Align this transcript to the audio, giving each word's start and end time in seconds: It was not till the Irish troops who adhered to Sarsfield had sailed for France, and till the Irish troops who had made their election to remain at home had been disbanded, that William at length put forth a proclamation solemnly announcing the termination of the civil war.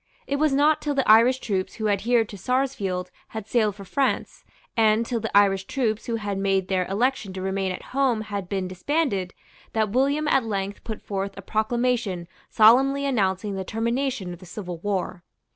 It 0.25 0.37
was 0.37 0.51
not 0.51 0.81
till 0.81 0.95
the 0.95 1.07
Irish 1.07 1.37
troops 1.37 1.75
who 1.75 1.87
adhered 1.87 2.27
to 2.29 2.35
Sarsfield 2.35 3.11
had 3.37 3.45
sailed 3.47 3.75
for 3.75 3.85
France, 3.85 4.43
and 4.75 5.05
till 5.05 5.19
the 5.19 5.37
Irish 5.37 5.65
troops 5.65 6.07
who 6.07 6.15
had 6.15 6.39
made 6.39 6.69
their 6.69 6.87
election 6.87 7.33
to 7.33 7.41
remain 7.43 7.71
at 7.71 7.83
home 7.93 8.21
had 8.21 8.49
been 8.49 8.67
disbanded, 8.67 9.35
that 9.73 9.91
William 9.91 10.27
at 10.27 10.43
length 10.43 10.83
put 10.83 11.03
forth 11.03 11.37
a 11.37 11.43
proclamation 11.43 12.27
solemnly 12.49 13.05
announcing 13.05 13.53
the 13.53 13.63
termination 13.63 14.33
of 14.33 14.39
the 14.39 14.47
civil 14.47 14.79
war. 14.79 15.23